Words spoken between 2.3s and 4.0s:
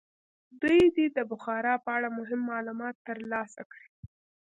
معلومات ترلاسه کړي.